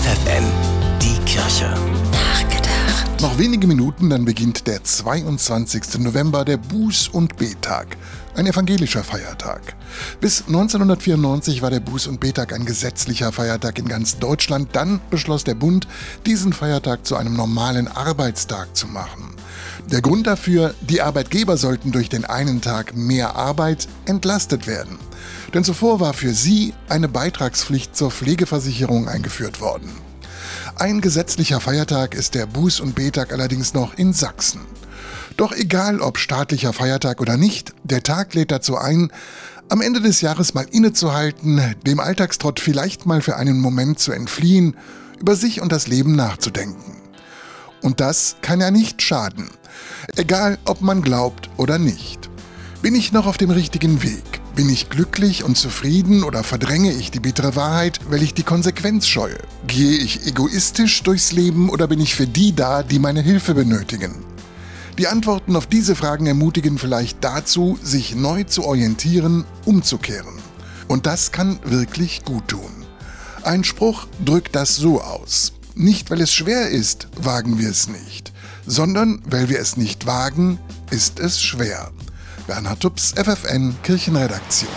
[0.00, 0.44] FFN,
[1.02, 1.74] die Kirche.
[2.10, 3.20] Nachgedacht.
[3.20, 5.98] Noch wenige Minuten, dann beginnt der 22.
[5.98, 7.98] November, der Buß- und Betag.
[8.34, 9.76] Ein evangelischer Feiertag.
[10.22, 14.70] Bis 1994 war der Buß- und Betag ein gesetzlicher Feiertag in ganz Deutschland.
[14.72, 15.86] Dann beschloss der Bund,
[16.24, 19.34] diesen Feiertag zu einem normalen Arbeitstag zu machen.
[19.90, 24.98] Der Grund dafür, die Arbeitgeber sollten durch den einen Tag mehr Arbeit entlastet werden.
[25.54, 29.90] Denn zuvor war für sie eine Beitragspflicht zur Pflegeversicherung eingeführt worden.
[30.76, 34.60] Ein gesetzlicher Feiertag ist der Buß- und Betag allerdings noch in Sachsen.
[35.36, 39.10] Doch egal ob staatlicher Feiertag oder nicht, der Tag lädt dazu ein,
[39.68, 44.76] am Ende des Jahres mal innezuhalten, dem Alltagstrott vielleicht mal für einen Moment zu entfliehen,
[45.20, 46.99] über sich und das Leben nachzudenken.
[47.90, 49.50] Und das kann ja nicht schaden.
[50.14, 52.30] Egal, ob man glaubt oder nicht.
[52.82, 54.40] Bin ich noch auf dem richtigen Weg?
[54.54, 59.08] Bin ich glücklich und zufrieden oder verdränge ich die bittere Wahrheit, weil ich die Konsequenz
[59.08, 59.38] scheue?
[59.66, 64.24] Gehe ich egoistisch durchs Leben oder bin ich für die da, die meine Hilfe benötigen?
[64.96, 70.38] Die Antworten auf diese Fragen ermutigen vielleicht dazu, sich neu zu orientieren, umzukehren.
[70.86, 72.70] Und das kann wirklich gut tun.
[73.42, 75.54] Ein Spruch drückt das so aus.
[75.74, 78.32] Nicht weil es schwer ist, wagen wir es nicht,
[78.66, 80.58] sondern weil wir es nicht wagen,
[80.90, 81.90] ist es schwer.
[82.46, 84.70] Bernhard Tups, FFN Kirchenredaktion.